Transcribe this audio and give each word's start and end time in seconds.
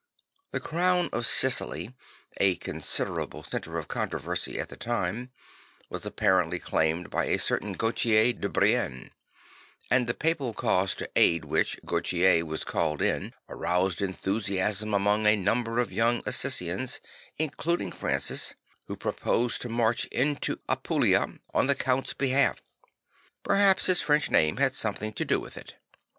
The 0.49 0.59
crown 0.59 1.09
of 1.13 1.27
Sicily, 1.27 1.93
a 2.37 2.55
consider 2.55 3.21
able 3.21 3.43
centre 3.43 3.77
of 3.77 3.87
controversy 3.87 4.59
at 4.59 4.69
the 4.69 4.75
time, 4.75 5.29
was 5.91 6.05
appar 6.05 6.43
ently 6.43 6.59
claimed 6.59 7.11
by 7.11 7.25
a 7.25 7.37
certain 7.37 7.73
Gauthier 7.73 8.33
de 8.33 8.49
Brienne, 8.49 9.11
and 9.91 10.07
the 10.07 10.15
Papal 10.15 10.53
cause 10.53 10.95
to 10.95 11.09
aid 11.15 11.45
which 11.45 11.79
Gauthier 11.85 12.43
was 12.45 12.63
called 12.63 13.03
in 13.03 13.35
aroused 13.47 14.01
enthusiasm 14.01 14.95
among 14.95 15.27
a 15.27 15.35
number 15.35 15.77
of 15.77 15.93
young 15.93 16.23
Assisians, 16.25 16.99
including 17.37 17.91
Francis, 17.91 18.55
who 18.87 18.97
pro 18.97 19.11
posed 19.13 19.61
to 19.61 19.69
march 19.69 20.05
into 20.05 20.57
Apulia 20.67 21.27
on 21.53 21.67
the 21.67 21.75
count's 21.75 22.15
behalf 22.15 22.55
J 22.55 22.63
perhaps 23.43 23.85
his 23.85 24.01
French 24.01 24.31
name 24.31 24.57
had 24.57 24.73
something 24.73 25.13
to 25.13 25.25
do 25.25 25.39
with 25.39 25.57
it. 25.59 25.75